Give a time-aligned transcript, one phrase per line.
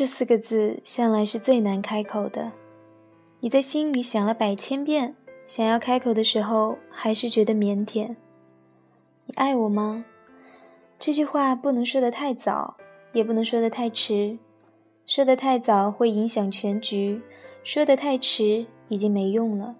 [0.00, 2.52] 这四个字向来是最难开口的。
[3.40, 5.14] 你在心里想了百千遍，
[5.44, 8.16] 想要开口的时候，还是觉得腼腆。
[9.26, 10.06] 你爱我吗？
[10.98, 12.78] 这句话不能说的太早，
[13.12, 14.38] 也不能说的太迟。
[15.04, 17.20] 说的太早会影响全局，
[17.62, 19.76] 说的太迟已经没用了。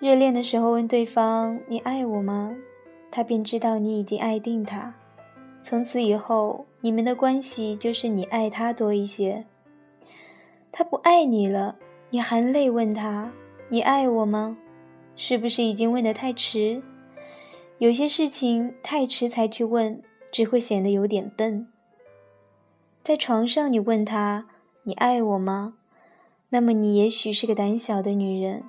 [0.00, 2.56] 热恋的时候问对方“你爱我吗”，
[3.12, 4.92] 他便知道你已经爱定他。
[5.62, 9.44] 从此以后，你们的关系就是你爱他多一些。
[10.72, 11.76] 他不爱你了。
[12.10, 13.32] 你含泪问他
[13.68, 14.56] ：“你爱我吗？”
[15.14, 16.82] 是不是已经问得太迟？
[17.78, 20.00] 有些事情太迟才去问，
[20.32, 21.68] 只会显得有点笨。
[23.04, 24.46] 在床上，你问他
[24.84, 25.74] ：“你爱我吗？”
[26.50, 28.64] 那么你也许是个胆小的女人。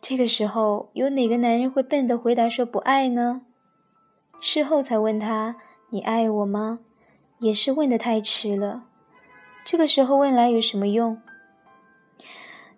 [0.00, 3.42] 这个时候，有哪个男人会笨的回答说不爱呢？
[4.40, 5.56] 事后才问他
[5.90, 6.80] ：“你爱我吗？”
[7.38, 8.84] 也是问得太迟了。
[9.64, 11.18] 这个时候问来有什么用？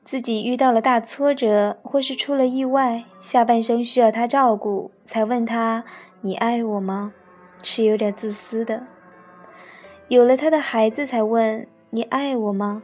[0.04, 5.84] 自己遇到了大挫折，或是出了意外，下半生需要他照顾，才问他
[6.22, 7.12] ：“你爱我吗？”
[7.62, 8.86] 是有点自私的。
[10.08, 12.82] 有了他的孩子，才问：“你爱我吗？”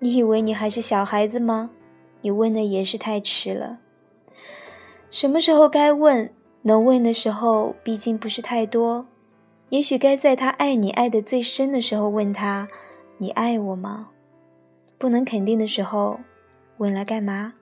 [0.00, 1.70] 你以为你还是小孩子吗？
[2.20, 3.78] 你问的也是太迟了。
[5.08, 6.32] 什么时候该问？
[6.62, 9.06] 能问的时候，毕竟不是太多。
[9.76, 12.66] 也许该在他爱你爱的最深的时候问他
[13.20, 14.08] ：“你爱我吗？”
[14.96, 16.18] 不能肯定的时候，
[16.78, 17.52] 问来干嘛？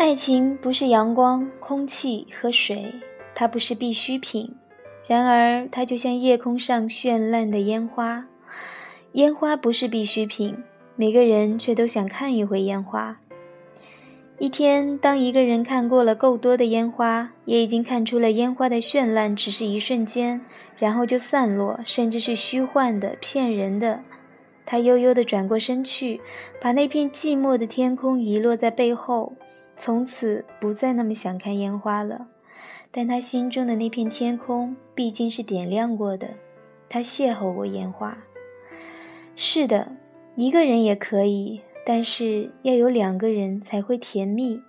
[0.00, 2.90] 爱情不是阳光、空气和水，
[3.34, 4.56] 它不是必需品。
[5.06, 8.24] 然而，它就像夜空上绚烂的烟花。
[9.12, 10.56] 烟花不是必需品，
[10.96, 13.20] 每个人却都想看一回烟花。
[14.38, 20.40] 一天，当一个人看过了够多的烟花，也已经看出了烟花的绚烂只是一瞬间，
[20.78, 24.00] 然后就散落，甚至是虚幻的、骗人的。
[24.64, 26.22] 他悠悠地转过身去，
[26.58, 29.34] 把那片寂寞的天空遗落在背后。
[29.80, 32.28] 从此不再那么想看烟花了，
[32.90, 36.28] 但他心中的那片天空毕竟是点亮过的。
[36.86, 38.18] 他邂逅过烟花。
[39.34, 39.92] 是的，
[40.36, 44.60] 一个人也可以，但是要有两个人才会甜蜜。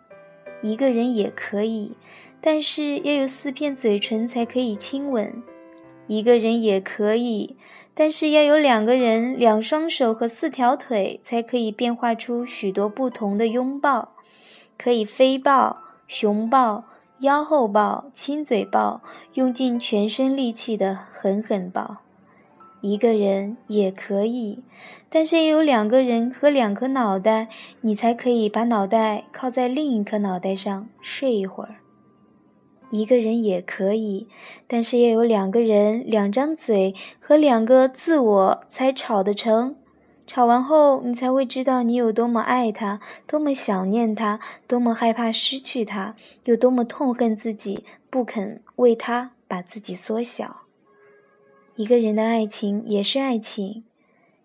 [0.62, 1.98] 一个人也可以，
[2.40, 5.44] 但是要有四片嘴唇才可以亲吻。
[6.08, 7.58] 一个人也可以，
[7.94, 14.16] 但是要有两个人，两双手和四条腿才可以变化出许多不同的拥抱。
[14.78, 16.86] 可以飞抱、熊抱、
[17.20, 19.02] 腰后抱、亲嘴抱，
[19.34, 21.98] 用尽全身力气的狠狠抱。
[22.82, 24.64] 一个人也可以，
[25.08, 27.48] 但是要有两个人和两颗脑袋，
[27.82, 31.76] 你才可以把脑袋靠在另一颗脑袋上睡一会儿。
[32.90, 34.28] 一个人也可以，
[34.68, 39.76] 但是要有两个人、两张嘴和两个自我才吵得成。
[40.32, 50.62] 吵完后，你才会知道你有多么爱他，多么想念他，多么害怕失去他，有多么痛恨自己不肯为他把自己缩小。
[51.76, 53.84] 一个人的爱情也是爱情，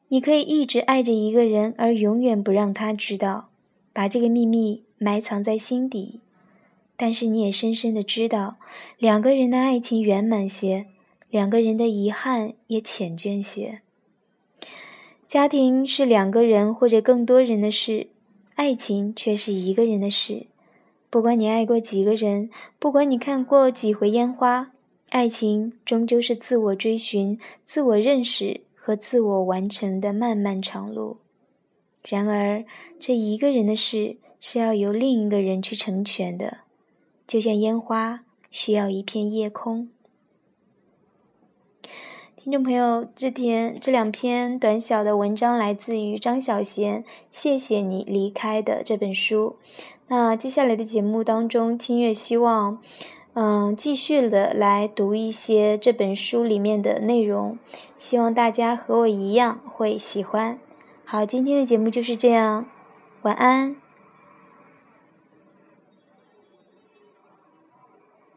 [0.08, 3.50] 你可以一直爱着一个人，而永远不让他知道，
[3.92, 6.18] 把这个秘密埋藏在心底。
[6.96, 8.56] 但是你也深深的知道，
[8.98, 10.86] 两个人的爱情圆满些，
[11.30, 13.82] 两个人的遗憾也缱绻些。
[15.26, 18.06] 家庭是两个人或者更多人的事，
[18.54, 20.46] 爱情却是一个人的事。
[21.10, 24.70] 不管你爱过几个人，不管你看过几回烟花，
[25.08, 31.16] 爱情终究是自我追寻、自我认识和自我完成的漫漫长路。
[32.04, 32.64] 然而，
[33.00, 36.58] 这一个人的事是要由另一个人去成全的，
[37.26, 39.88] 就像烟花需要一片夜空。
[42.46, 47.02] 听众朋友，这篇这两篇短小的文章来自于张小娴，
[47.32, 49.56] 谢谢你离开的这本书。
[50.06, 52.78] 那接下来的节目当中，清月希望，
[53.32, 57.58] 嗯，继续的来读一些这本书里面的内容，
[57.98, 60.60] 希望大家和我一样会喜欢。
[61.04, 62.64] 好，今天的节目就是这样，
[63.22, 63.74] 晚安。